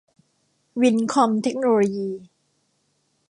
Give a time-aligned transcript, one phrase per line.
[0.81, 2.09] วินท์คอม เทคโนโลยี